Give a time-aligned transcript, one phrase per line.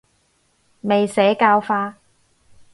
[0.81, 1.99] 未社教化